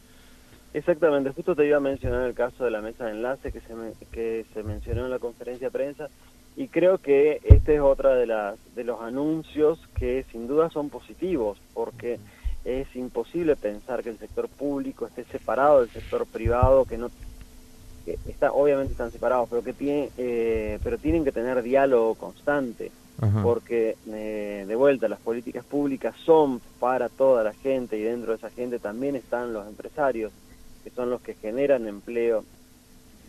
Exactamente, 0.74 1.30
justo 1.32 1.56
te 1.56 1.66
iba 1.66 1.78
a 1.78 1.80
mencionar 1.80 2.28
el 2.28 2.34
caso 2.34 2.66
de 2.66 2.72
la 2.72 2.82
mesa 2.82 3.06
de 3.06 3.12
enlace 3.12 3.52
que 3.54 3.62
se, 3.62 3.74
que 4.12 4.46
se 4.54 4.62
mencionó 4.62 5.06
en 5.06 5.12
la 5.12 5.20
conferencia 5.20 5.68
de 5.68 5.72
prensa 5.72 6.10
y 6.58 6.68
creo 6.68 6.98
que 6.98 7.40
este 7.46 7.76
es 7.76 7.82
otra 7.82 8.16
de 8.16 8.28
las 8.28 8.58
de 8.76 8.84
los 8.84 9.02
anuncios 9.02 9.80
que 9.98 10.26
sin 10.32 10.48
duda 10.48 10.70
son 10.70 10.90
positivos 10.90 11.58
porque 11.74 12.20
es 12.66 12.94
imposible 12.96 13.56
pensar 13.56 14.04
que 14.04 14.10
el 14.10 14.18
sector 14.18 14.50
público 14.50 15.08
esté 15.08 15.24
separado 15.26 15.80
del 15.80 15.90
sector 15.90 16.26
privado 16.26 16.84
que 16.84 16.98
no 16.98 17.10
que 18.06 18.20
está 18.28 18.52
obviamente 18.52 18.94
están 18.94 19.12
separados 19.12 19.50
pero 19.50 19.64
que 19.64 19.74
tiene 19.74 20.12
eh, 20.18 20.80
pero 20.84 20.98
tienen 20.98 21.24
que 21.24 21.32
tener 21.32 21.62
diálogo 21.64 22.16
constante 22.16 22.92
porque 23.42 23.96
eh, 24.08 24.66
de 24.68 24.76
vuelta 24.76 25.08
las 25.08 25.22
políticas 25.22 25.64
públicas 25.64 26.14
son 26.26 26.62
para 26.80 27.08
toda 27.08 27.44
la 27.44 27.54
gente 27.54 27.98
y 27.98 28.04
dentro 28.04 28.32
de 28.32 28.38
esa 28.38 28.50
gente 28.50 28.78
también 28.78 29.16
están 29.16 29.54
los 29.54 29.66
empresarios 29.68 30.34
que 30.86 30.92
son 30.92 31.10
los 31.10 31.20
que 31.22 31.34
generan 31.34 31.88
empleo, 31.88 32.46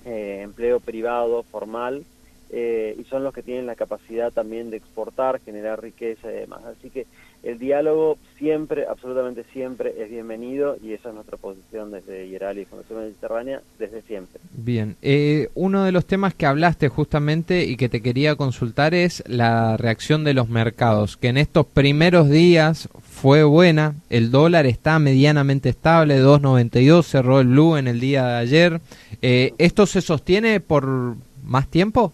eh, 0.04 0.40
empleo 0.42 0.78
privado, 0.78 1.42
formal, 1.44 2.04
eh, 2.50 2.96
y 2.98 3.04
son 3.04 3.24
los 3.24 3.34
que 3.34 3.42
tienen 3.42 3.66
la 3.66 3.74
capacidad 3.74 4.32
también 4.32 4.70
de 4.70 4.76
exportar, 4.76 5.40
generar 5.44 5.82
riqueza 5.82 6.30
y 6.30 6.36
demás. 6.36 6.62
Así 6.64 6.90
que 6.90 7.06
el 7.42 7.58
diálogo 7.58 8.18
siempre, 8.38 8.86
absolutamente 8.86 9.44
siempre, 9.52 9.94
es 10.02 10.10
bienvenido 10.10 10.76
y 10.82 10.92
esa 10.92 11.10
es 11.10 11.14
nuestra 11.14 11.36
posición 11.36 11.92
desde 11.92 12.28
Hierali 12.28 12.62
y 12.62 12.64
Fundación 12.64 13.00
Mediterránea 13.00 13.62
desde 13.78 14.02
siempre. 14.02 14.40
Bien, 14.52 14.96
eh, 15.02 15.48
uno 15.54 15.84
de 15.84 15.92
los 15.92 16.06
temas 16.06 16.34
que 16.34 16.46
hablaste 16.46 16.88
justamente 16.88 17.64
y 17.64 17.76
que 17.76 17.88
te 17.88 18.00
quería 18.00 18.34
consultar 18.34 18.94
es 18.94 19.22
la 19.26 19.76
reacción 19.76 20.24
de 20.24 20.34
los 20.34 20.48
mercados, 20.48 21.16
que 21.16 21.28
en 21.28 21.36
estos 21.36 21.66
primeros 21.66 22.28
días 22.30 22.88
fue 23.02 23.44
buena, 23.44 23.94
el 24.10 24.30
dólar 24.30 24.66
está 24.66 24.98
medianamente 24.98 25.68
estable, 25.68 26.20
2.92, 26.20 27.04
cerró 27.04 27.40
el 27.40 27.48
blue 27.48 27.76
en 27.76 27.86
el 27.86 28.00
día 28.00 28.26
de 28.26 28.34
ayer. 28.34 28.80
Eh, 29.22 29.54
¿Esto 29.58 29.86
se 29.86 30.00
sostiene 30.00 30.60
por 30.60 31.16
más 31.44 31.68
tiempo? 31.68 32.12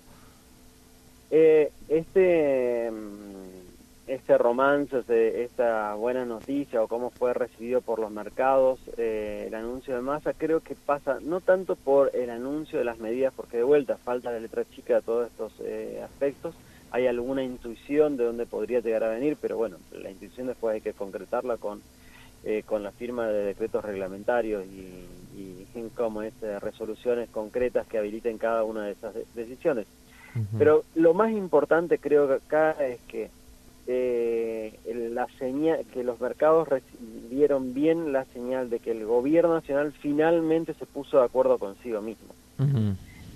Eh, 1.35 1.73
este 1.89 2.93
este 4.07 4.37
romance, 4.37 5.03
de 5.03 5.45
esta 5.45 5.95
buena 5.95 6.27
noticia 6.27 6.83
o 6.83 6.89
cómo 6.89 7.09
fue 7.11 7.33
recibido 7.33 7.81
por 7.81 7.99
los 7.99 8.11
mercados 8.11 8.79
eh, 8.99 9.45
el 9.47 9.55
anuncio 9.55 9.95
de 9.95 10.03
masa, 10.03 10.35
creo 10.35 10.61
que 10.61 10.75
pasa 10.75 11.19
no 11.23 11.41
tanto 11.41 11.77
por 11.77 12.15
el 12.15 12.29
anuncio 12.29 12.79
de 12.79 12.85
las 12.85 12.99
medidas, 12.99 13.33
porque 13.35 13.57
de 13.57 13.63
vuelta 13.63 13.97
falta 13.97 14.31
la 14.31 14.41
letra 14.41 14.65
chica 14.69 14.97
de 14.97 15.03
todos 15.03 15.29
estos 15.29 15.53
eh, 15.61 16.03
aspectos, 16.05 16.55
hay 16.91 17.07
alguna 17.07 17.43
intuición 17.43 18.19
de 18.19 18.25
dónde 18.25 18.45
podría 18.45 18.81
llegar 18.81 19.05
a 19.05 19.09
venir, 19.09 19.39
pero 19.41 19.57
bueno, 19.57 19.79
la 19.93 20.11
intuición 20.11 20.49
después 20.49 20.75
hay 20.75 20.81
que 20.83 20.93
concretarla 20.93 21.57
con, 21.57 21.81
eh, 22.45 22.65
con 22.67 22.83
la 22.83 22.91
firma 22.91 23.29
de 23.29 23.45
decretos 23.45 23.83
reglamentarios 23.83 24.67
y, 24.67 25.07
y 25.35 25.67
como 25.95 26.23
es, 26.23 26.35
resoluciones 26.61 27.31
concretas 27.31 27.87
que 27.87 27.99
habiliten 27.99 28.37
cada 28.37 28.63
una 28.63 28.85
de 28.85 28.93
esas 28.93 29.15
decisiones. 29.35 29.87
Pero 30.59 30.85
lo 30.95 31.15
más 31.15 31.33
importante 31.33 31.99
creo 31.99 32.27
que 32.29 32.35
acá 32.35 32.73
es 32.73 33.01
que 33.09 33.31
eh, 33.87 34.79
la 35.13 35.27
señal 35.39 35.85
que 35.93 36.05
los 36.05 36.21
mercados 36.21 36.69
recibieron 36.69 37.75
bien 37.75 38.13
la 38.13 38.25
señal 38.27 38.71
de 38.71 38.79
que 38.79 38.93
el 38.93 39.05
gobierno 39.05 39.55
nacional 39.55 39.93
finalmente 39.93 40.75
se 40.75 40.87
puso 40.87 41.19
de 41.19 41.25
acuerdo 41.25 41.59
consigo 41.59 42.01
mismo. 42.01 42.35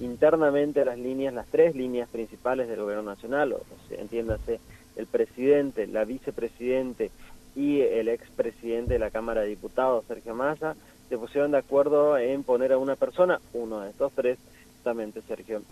Internamente 0.01 0.85
las 0.85 0.99
líneas, 0.99 1.33
las 1.33 1.47
tres 1.47 1.75
líneas 1.75 2.09
principales 2.09 2.69
del 2.69 2.81
gobierno 2.81 3.03
nacional, 3.03 3.55
o, 3.55 3.61
sea, 3.89 3.99
entiéndase, 3.99 4.61
el 4.95 5.07
presidente, 5.07 5.87
la 5.87 6.05
vicepresidente 6.05 7.11
y 7.55 7.81
el 7.81 8.09
expresidente 8.09 8.95
de 8.95 8.99
la 8.99 9.11
Cámara 9.11 9.41
de 9.41 9.49
Diputados, 9.49 10.05
Sergio 10.07 10.35
Massa, 10.35 10.77
se 11.09 11.17
pusieron 11.17 11.53
de 11.53 11.59
acuerdo 11.59 12.19
en 12.19 12.43
poner 12.43 12.73
a 12.73 12.79
una 12.79 12.95
persona, 12.95 13.41
uno 13.55 13.81
de 13.81 13.91
estos 13.91 14.13
tres, 14.13 14.39
justamente 14.77 15.23
Sergio 15.23 15.63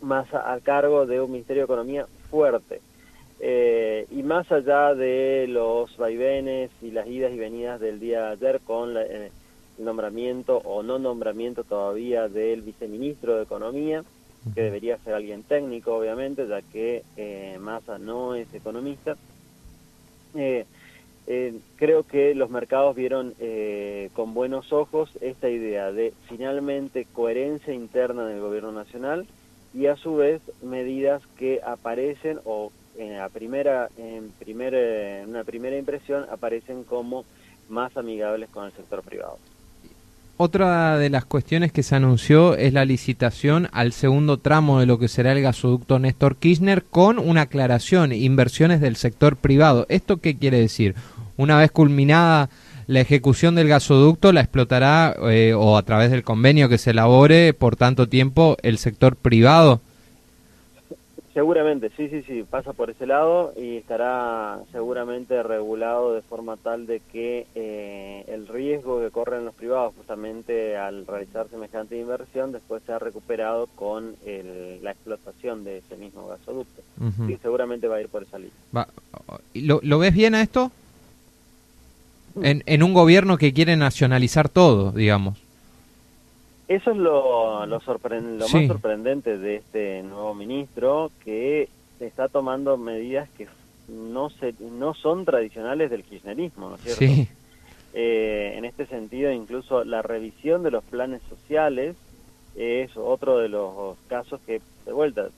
Massa, 0.00 0.40
al 0.40 0.62
cargo 0.62 1.06
de 1.06 1.20
un 1.20 1.32
Ministerio 1.32 1.62
de 1.62 1.64
Economía 1.64 2.06
fuerte. 2.30 2.80
Eh, 3.38 4.06
y 4.10 4.22
más 4.22 4.50
allá 4.50 4.94
de 4.94 5.46
los 5.48 5.94
vaivenes 5.98 6.70
y 6.80 6.90
las 6.90 7.06
idas 7.06 7.32
y 7.32 7.38
venidas 7.38 7.80
del 7.80 8.00
día 8.00 8.22
de 8.22 8.32
ayer 8.32 8.60
con 8.60 8.96
eh, 8.96 9.30
el 9.78 9.84
nombramiento 9.84 10.56
o 10.58 10.82
no 10.82 10.98
nombramiento 10.98 11.62
todavía 11.62 12.28
del 12.28 12.62
viceministro 12.62 13.36
de 13.36 13.42
Economía, 13.42 14.02
que 14.54 14.62
debería 14.62 14.96
ser 14.98 15.14
alguien 15.14 15.42
técnico, 15.42 15.96
obviamente, 15.96 16.46
ya 16.46 16.62
que 16.62 17.02
eh, 17.16 17.58
Massa 17.60 17.98
no 17.98 18.36
es 18.36 18.52
economista, 18.54 19.16
eh, 20.34 20.64
creo 21.74 22.04
que 22.04 22.34
los 22.34 22.50
mercados 22.50 22.94
vieron 22.94 23.34
con 24.14 24.32
buenos 24.32 24.72
ojos 24.72 25.10
esta 25.20 25.50
idea 25.50 25.90
de 25.90 26.12
finalmente 26.28 27.04
coherencia 27.12 27.74
interna 27.74 28.26
del 28.26 28.40
gobierno 28.40 28.70
nacional 28.70 29.26
y 29.76 29.86
a 29.86 29.96
su 29.96 30.16
vez 30.16 30.40
medidas 30.62 31.22
que 31.38 31.60
aparecen 31.64 32.40
o 32.44 32.72
en 32.98 33.18
la 33.18 33.28
primera, 33.28 33.90
en, 33.98 34.30
primer, 34.38 34.74
en 34.74 35.28
una 35.28 35.44
primera 35.44 35.76
impresión 35.76 36.24
aparecen 36.32 36.82
como 36.82 37.26
más 37.68 37.94
amigables 37.96 38.48
con 38.48 38.64
el 38.64 38.72
sector 38.72 39.02
privado. 39.02 39.38
Otra 40.38 40.98
de 40.98 41.10
las 41.10 41.24
cuestiones 41.24 41.72
que 41.72 41.82
se 41.82 41.94
anunció 41.94 42.56
es 42.56 42.72
la 42.72 42.84
licitación 42.84 43.68
al 43.72 43.92
segundo 43.92 44.38
tramo 44.38 44.80
de 44.80 44.86
lo 44.86 44.98
que 44.98 45.08
será 45.08 45.32
el 45.32 45.42
gasoducto 45.42 45.98
Néstor 45.98 46.36
Kirchner 46.36 46.82
con 46.84 47.18
una 47.18 47.42
aclaración, 47.42 48.12
inversiones 48.12 48.80
del 48.80 48.96
sector 48.96 49.36
privado. 49.36 49.86
¿Esto 49.88 50.18
qué 50.18 50.36
quiere 50.36 50.58
decir? 50.58 50.94
Una 51.36 51.58
vez 51.58 51.70
culminada 51.70 52.48
la 52.86 53.00
ejecución 53.00 53.54
del 53.54 53.68
gasoducto, 53.68 54.32
la 54.32 54.40
explotará 54.40 55.16
eh, 55.30 55.54
o 55.54 55.76
a 55.76 55.82
través 55.82 56.10
del 56.10 56.22
convenio 56.22 56.68
que 56.68 56.78
se 56.78 56.90
elabore 56.90 57.52
por 57.52 57.76
tanto 57.76 58.08
tiempo 58.08 58.56
el 58.62 58.78
sector 58.78 59.16
privado. 59.16 59.80
Seguramente, 61.34 61.90
sí, 61.94 62.08
sí, 62.08 62.22
sí, 62.22 62.46
pasa 62.48 62.72
por 62.72 62.88
ese 62.88 63.06
lado 63.06 63.52
y 63.58 63.76
estará 63.76 64.60
seguramente 64.72 65.42
regulado 65.42 66.14
de 66.14 66.22
forma 66.22 66.56
tal 66.56 66.86
de 66.86 67.00
que 67.12 67.46
eh, 67.54 68.24
el 68.28 68.48
riesgo 68.48 69.00
que 69.00 69.10
corren 69.10 69.44
los 69.44 69.54
privados 69.54 69.92
justamente 69.98 70.78
al 70.78 71.06
realizar 71.06 71.46
semejante 71.50 71.98
inversión 71.98 72.52
después 72.52 72.82
sea 72.86 72.98
recuperado 72.98 73.66
con 73.74 74.14
la 74.24 74.92
explotación 74.92 75.62
de 75.62 75.78
ese 75.78 75.98
mismo 75.98 76.26
gasoducto. 76.26 76.80
Y 77.28 77.36
seguramente 77.42 77.86
va 77.86 77.96
a 77.96 78.00
ir 78.00 78.08
por 78.08 78.22
esa 78.22 78.38
línea. 78.38 78.86
¿Lo, 79.52 79.80
¿Lo 79.82 79.98
ves 79.98 80.14
bien 80.14 80.34
a 80.34 80.40
esto? 80.40 80.72
En, 82.42 82.62
en 82.66 82.82
un 82.82 82.92
gobierno 82.92 83.38
que 83.38 83.52
quiere 83.52 83.76
nacionalizar 83.76 84.48
todo, 84.48 84.92
digamos. 84.92 85.38
Eso 86.68 86.90
es 86.90 86.96
lo, 86.96 87.64
lo, 87.64 87.66
lo 87.66 88.48
más 88.48 88.66
sorprendente 88.66 89.38
de 89.38 89.56
este 89.56 90.02
nuevo 90.02 90.34
ministro, 90.34 91.12
que 91.24 91.68
está 92.00 92.28
tomando 92.28 92.76
medidas 92.76 93.28
que 93.38 93.46
no, 93.88 94.30
se, 94.30 94.54
no 94.72 94.94
son 94.94 95.24
tradicionales 95.24 95.90
del 95.90 96.02
kirchnerismo, 96.02 96.70
¿no 96.70 96.74
es 96.74 96.80
cierto? 96.82 96.98
Sí. 97.00 97.28
Eh, 97.98 98.54
en 98.56 98.66
este 98.66 98.84
sentido, 98.84 99.32
incluso 99.32 99.82
la 99.84 100.02
revisión 100.02 100.62
de 100.62 100.70
los 100.70 100.84
planes 100.84 101.22
sociales 101.30 101.96
es 102.54 102.94
otro 102.96 103.38
de 103.38 103.48
los 103.48 103.96
casos 104.08 104.40
que, 104.44 104.60
de 104.84 104.92
vuelta, 104.92 105.28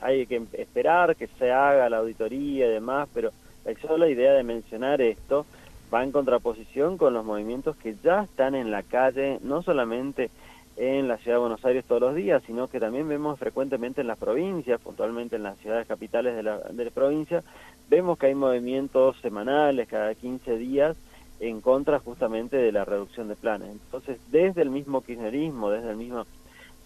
hay 0.00 0.26
que 0.26 0.40
esperar 0.52 1.16
que 1.16 1.28
se 1.38 1.50
haga 1.50 1.88
la 1.88 1.98
auditoría 1.98 2.66
y 2.66 2.70
demás, 2.70 3.08
pero 3.12 3.32
la 3.64 3.74
sola 3.80 4.08
idea 4.08 4.32
de 4.32 4.44
mencionar 4.44 5.00
esto 5.00 5.46
va 5.94 6.02
en 6.02 6.10
contraposición 6.10 6.98
con 6.98 7.14
los 7.14 7.24
movimientos 7.24 7.76
que 7.76 7.94
ya 8.02 8.24
están 8.24 8.56
en 8.56 8.72
la 8.72 8.82
calle, 8.82 9.38
no 9.42 9.62
solamente 9.62 10.30
en 10.76 11.06
la 11.06 11.18
ciudad 11.18 11.36
de 11.36 11.42
Buenos 11.42 11.64
Aires 11.64 11.84
todos 11.84 12.00
los 12.00 12.16
días, 12.16 12.42
sino 12.46 12.66
que 12.66 12.80
también 12.80 13.08
vemos 13.08 13.38
frecuentemente 13.38 14.00
en 14.00 14.08
las 14.08 14.18
provincias, 14.18 14.80
puntualmente 14.80 15.36
en 15.36 15.44
las 15.44 15.56
ciudades 15.58 15.86
capitales 15.86 16.34
de 16.34 16.42
la, 16.42 16.58
de 16.58 16.90
provincia, 16.90 17.44
vemos 17.88 18.18
que 18.18 18.26
hay 18.26 18.34
movimientos 18.34 19.16
semanales, 19.20 19.86
cada 19.86 20.12
15 20.16 20.56
días, 20.56 20.96
en 21.38 21.60
contra 21.60 22.00
justamente 22.00 22.56
de 22.56 22.72
la 22.72 22.84
reducción 22.84 23.28
de 23.28 23.36
planes. 23.36 23.70
Entonces, 23.70 24.18
desde 24.32 24.62
el 24.62 24.70
mismo 24.70 25.02
kirchnerismo, 25.02 25.70
desde 25.70 25.90
el 25.90 25.96
mismo, 25.96 26.24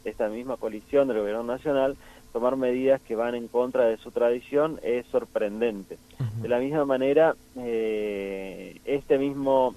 esta 0.04 0.28
misma 0.28 0.58
coalición 0.58 1.08
del 1.08 1.20
gobierno 1.20 1.44
nacional, 1.44 1.96
tomar 2.32 2.56
medidas 2.56 3.00
que 3.00 3.16
van 3.16 3.34
en 3.34 3.48
contra 3.48 3.86
de 3.86 3.96
su 3.98 4.10
tradición 4.10 4.78
es 4.82 5.06
sorprendente. 5.06 5.98
De 6.40 6.48
la 6.48 6.58
misma 6.58 6.84
manera, 6.84 7.34
eh, 7.56 8.80
este 8.84 9.18
mismo, 9.18 9.74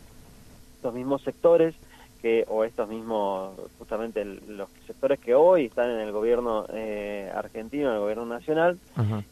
estos 0.76 0.94
mismos 0.94 1.22
sectores 1.24 1.76
que 2.22 2.46
o 2.48 2.64
estos 2.64 2.88
mismos 2.88 3.56
justamente 3.80 4.24
los 4.24 4.70
sectores 4.86 5.20
que 5.20 5.34
hoy 5.34 5.66
están 5.66 5.90
en 5.90 6.00
el 6.02 6.12
gobierno 6.12 6.66
eh, 6.72 7.32
argentino, 7.34 7.90
en 7.90 7.96
el 7.96 8.00
gobierno 8.00 8.26
nacional, 8.28 8.78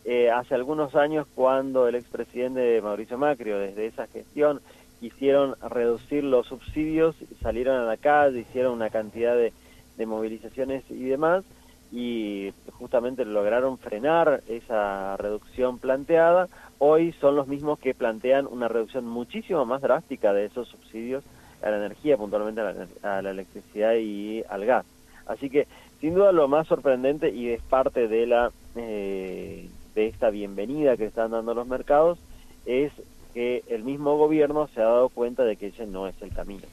eh, 0.06 0.32
hace 0.32 0.56
algunos 0.56 0.96
años 0.96 1.28
cuando 1.36 1.88
el 1.88 1.96
expresidente 1.96 2.82
Mauricio 2.82 3.18
Macri, 3.18 3.52
desde 3.52 3.86
esa 3.86 4.08
gestión, 4.08 4.60
quisieron 5.00 5.56
reducir 5.62 6.24
los 6.24 6.48
subsidios, 6.48 7.16
salieron 7.42 7.78
a 7.78 7.86
la 7.86 7.98
calle, 7.98 8.40
hicieron 8.40 8.74
una 8.74 8.90
cantidad 8.90 9.36
de, 9.36 9.54
movilizaciones 10.06 10.84
y 10.90 11.04
demás, 11.04 11.44
y 11.92 12.54
justamente 12.74 13.26
lograron 13.26 13.78
frenar 13.78 14.42
esa 14.48 15.18
reducción 15.18 15.80
planteada, 15.80 16.48
hoy 16.78 17.14
son 17.14 17.36
los 17.36 17.48
mismos 17.48 17.80
que 17.80 17.94
plantean 17.94 18.48
una 18.48 18.68
reducción 18.68 19.06
muchísimo 19.08 19.66
más 19.66 19.82
drástica 19.82 20.34
de 20.34 20.46
esos 20.46 20.68
subsidios 20.68 21.24
a 21.64 21.70
la 21.70 21.78
energía, 21.78 22.18
puntualmente 22.18 22.62
a 22.62 23.22
la, 23.22 23.30
electricidad 23.32 23.96
y 23.96 24.44
al 24.50 24.66
gas. 24.66 24.86
Así 25.26 25.50
que, 25.50 25.68
sin 26.00 26.14
duda, 26.14 26.32
lo 26.32 26.48
más 26.48 26.68
sorprendente 26.68 27.30
y 27.32 27.50
es 27.50 27.62
parte 27.62 28.08
de 28.08 28.28
la 28.28 28.52
eh, 28.76 29.70
de 29.96 30.08
esta 30.08 30.30
bienvenida 30.30 30.96
que 30.96 31.06
están 31.06 31.32
dando 31.32 31.54
los 31.54 31.68
mercados 31.68 32.20
es 32.66 32.92
que 33.34 33.64
el 33.68 33.84
mismo 33.84 34.18
gobierno 34.18 34.68
se 34.68 34.82
ha 34.82 34.86
dado 34.86 35.10
cuenta 35.10 35.44
de 35.44 35.56
que 35.56 35.68
ese 35.68 35.86
no 35.86 36.08
es 36.08 36.22
el 36.22 36.34
camino. 36.34 36.66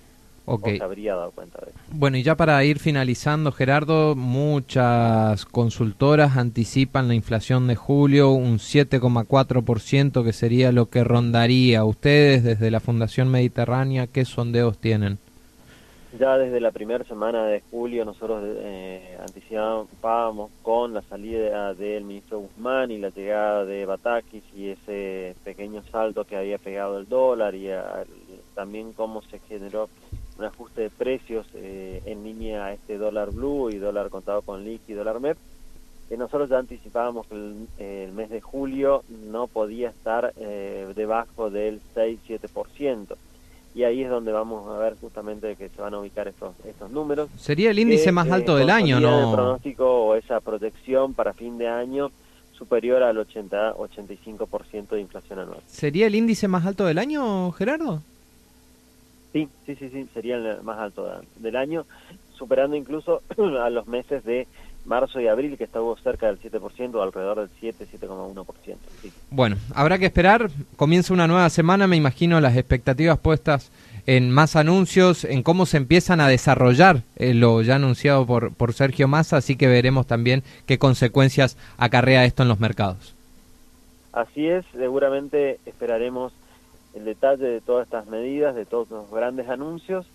Okay. 0.49 0.79
se 0.79 0.85
habría 0.85 1.17
dado 1.17 1.33
cuenta 1.33 1.59
de 1.61 1.71
eso. 1.71 1.79
Bueno, 1.91 2.17
y 2.17 2.23
ya 2.23 2.37
para 2.37 2.63
ir 2.65 2.79
finalizando, 2.79 3.51
Gerardo, 3.51 4.15
muchas 4.15 5.45
consultoras 5.45 6.37
anticipan 6.37 7.09
la 7.09 7.15
inflación 7.15 7.67
de 7.67 7.75
julio, 7.75 8.31
un 8.31 8.59
7,4%, 8.59 10.25
que 10.25 10.33
sería 10.33 10.71
lo 10.71 10.87
que 10.87 11.03
rondaría. 11.03 11.85
Ustedes, 11.85 12.45
desde 12.45 12.71
la 12.71 12.79
Fundación 12.79 13.29
Mediterránea, 13.29 14.07
¿qué 14.07 14.25
sondeos 14.25 14.79
tienen? 14.79 15.19
Ya 16.19 16.39
desde 16.39 16.61
la 16.61 16.71
primera 16.71 17.05
semana 17.05 17.45
de 17.47 17.63
julio 17.71 18.05
nosotros 18.05 18.43
eh, 18.47 19.19
anticipábamos 19.21 20.51
con 20.63 20.95
la 20.95 21.03
salida 21.03 21.75
del 21.75 22.05
ministro 22.05 22.39
Guzmán 22.39 22.91
y 22.91 22.99
la 22.99 23.11
llegada 23.11 23.67
de 23.67 23.85
Batakis 23.85 24.45
y 24.55 24.71
ese 24.71 25.35
pequeño 25.45 25.83
salto 25.91 26.25
que 26.25 26.37
había 26.37 26.57
pegado 26.57 26.99
el 26.99 27.09
dólar 27.09 27.55
y 27.55 27.69
también 28.55 28.95
cómo 28.95 29.21
se 29.23 29.41
generó 29.41 29.91
un 30.39 30.45
ajuste 30.45 30.83
de 30.83 30.91
precios 30.91 31.47
eh, 31.55 32.03
en 32.05 32.25
línea 32.25 32.67
a 32.67 32.73
este 32.73 32.99
dólar 32.99 33.31
blue 33.31 33.71
y 33.71 33.79
dólar 33.79 34.11
contado 34.11 34.43
con 34.43 34.65
LIC 34.65 34.83
y 34.89 34.93
dólar 34.93 35.21
MEP. 35.21 35.37
Eh, 36.11 36.17
nosotros 36.17 36.49
ya 36.49 36.59
anticipábamos 36.59 37.27
que 37.27 38.05
el, 38.05 38.13
mes 38.13 38.31
de 38.31 38.41
julio 38.41 39.03
no 39.31 39.47
podía 39.47 39.89
estar 39.89 40.33
eh, 40.37 40.87
debajo 40.95 41.51
del 41.51 41.81
6-7% 41.95 43.17
y 43.75 43.85
ahí 43.85 44.03
es 44.03 44.09
donde 44.09 44.33
vamos 44.33 44.69
a 44.71 44.79
ver 44.79 44.97
justamente 45.01 45.55
que 45.57 45.69
se 45.69 45.83
van 45.83 45.93
a 45.93 45.99
ubicar 45.99 46.27
estos 46.29 46.55
estos 46.65 46.91
números. 46.91 47.29
Sería 47.37 47.71
el 47.71 47.79
índice 47.79 48.11
más 48.11 48.31
alto 48.31 48.57
del 48.57 48.71
año, 48.71 49.01
¿no? 49.01 49.29
El 49.29 49.35
pronóstico 49.35 50.07
o 50.07 50.15
esa 50.15 50.41
protección 50.41 51.13
para 51.13 51.35
fin 51.35 51.59
de 51.59 51.69
año 51.69 52.11
superior 52.57 53.03
al 53.03 53.19
80-85% 53.19 54.89
de 54.89 55.01
inflación 55.01 55.41
anual. 55.41 55.61
¿Sería 55.67 56.07
el 56.07 56.15
índice 56.15 56.49
más 56.49 56.65
alto 56.65 56.87
del 56.87 56.97
año, 56.97 57.53
Gerardo? 57.53 58.01
Sí, 59.37 59.51
sí, 59.67 59.77
sí, 59.77 59.91
sí, 59.91 60.09
sería 60.15 60.37
el 60.37 60.63
más 60.63 60.79
alto 60.79 61.21
del 61.37 61.57
año, 61.57 61.85
superando 62.39 62.75
incluso 62.75 63.21
a 63.63 63.69
los 63.69 63.87
meses 63.87 64.25
de 64.25 64.47
marzo 64.87 65.21
y 65.21 65.29
abril, 65.29 65.59
que 65.59 65.65
estuvo 65.65 65.95
cerca 65.99 66.27
del 66.27 66.41
7%, 66.41 67.03
alrededor 67.03 67.41
del 67.41 67.51
7, 67.61 67.87
7,1%. 68.01 68.77
Sí. 69.03 69.13
Bueno, 69.31 69.57
habrá 69.75 69.99
que 69.99 70.07
esperar. 70.07 70.49
Comienza 70.77 71.13
una 71.13 71.27
nueva 71.27 71.51
semana, 71.51 71.87
me 71.87 71.97
imagino 71.97 72.41
las 72.41 72.57
expectativas 72.57 73.19
puestas 73.19 73.71
en 74.07 74.31
más 74.31 74.57
anuncios, 74.57 75.25
en 75.25 75.43
cómo 75.43 75.67
se 75.67 75.77
empiezan 75.77 76.23
a 76.23 76.29
desarrollar 76.29 77.03
eh, 77.17 77.35
lo 77.35 77.61
ya 77.61 77.75
anunciado 77.75 78.25
por, 78.25 78.55
por 78.55 78.73
Sergio 78.73 79.07
Massa, 79.07 79.37
así 79.37 79.57
que 79.57 79.67
veremos 79.67 80.07
también 80.07 80.45
qué 80.65 80.79
consecuencias 80.79 81.59
acarrea 81.77 82.25
esto 82.25 82.43
en 82.43 82.49
los 82.49 82.59
mercados. 82.61 83.15
Así 84.15 84.47
es, 84.47 84.65
seguramente 84.73 85.59
esperaremos 85.67 86.33
el 86.97 87.05
detalle 87.05 87.47
de 87.47 87.61
todas 87.61 87.85
estas 87.85 88.07
medidas, 88.07 88.55
de 88.55 88.65
todos 88.65 88.91
los 88.91 89.11
grandes 89.11 89.49
anuncios, 89.49 90.07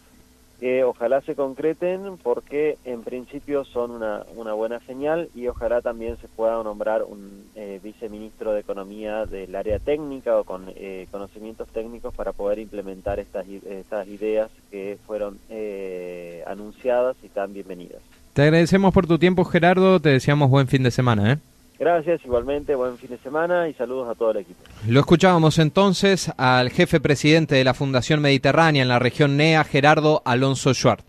que 0.60 0.84
ojalá 0.84 1.22
se 1.22 1.34
concreten 1.34 2.18
porque 2.22 2.78
en 2.86 3.02
principio 3.02 3.66
son 3.66 3.90
una, 3.90 4.24
una 4.36 4.54
buena 4.54 4.80
señal 4.82 5.28
y 5.34 5.48
ojalá 5.48 5.82
también 5.82 6.18
se 6.18 6.28
pueda 6.28 6.62
nombrar 6.64 7.02
un 7.02 7.46
eh, 7.56 7.80
viceministro 7.84 8.54
de 8.54 8.60
Economía 8.60 9.26
del 9.26 9.56
área 9.56 9.80
técnica 9.80 10.38
o 10.38 10.44
con 10.44 10.66
eh, 10.76 11.08
conocimientos 11.10 11.68
técnicos 11.70 12.14
para 12.14 12.32
poder 12.32 12.60
implementar 12.60 13.20
estas, 13.20 13.48
estas 13.48 14.08
ideas 14.08 14.52
que 14.70 15.00
fueron 15.08 15.40
eh, 15.50 16.44
anunciadas 16.46 17.18
y 17.24 17.30
tan 17.30 17.54
bienvenidas. 17.54 18.02
Te 18.34 18.44
agradecemos 18.44 18.94
por 18.94 19.08
tu 19.08 19.18
tiempo 19.18 19.44
Gerardo, 19.46 20.00
te 20.00 20.10
deseamos 20.10 20.52
buen 20.52 20.68
fin 20.68 20.84
de 20.84 20.92
semana. 20.92 21.34
¿eh? 21.34 21.38
Gracias, 21.82 22.24
igualmente, 22.24 22.76
buen 22.76 22.96
fin 23.00 23.10
de 23.10 23.18
semana 23.18 23.68
y 23.68 23.74
saludos 23.74 24.08
a 24.08 24.14
todo 24.14 24.30
el 24.30 24.38
equipo. 24.38 24.60
Lo 24.88 25.00
escuchábamos 25.00 25.58
entonces 25.58 26.32
al 26.38 26.70
jefe 26.70 27.00
presidente 27.00 27.56
de 27.56 27.64
la 27.64 27.74
Fundación 27.74 28.22
Mediterránea 28.22 28.84
en 28.84 28.88
la 28.88 29.00
región 29.00 29.36
NEA, 29.36 29.64
Gerardo 29.64 30.22
Alonso 30.24 30.76
Schwartz. 30.76 31.04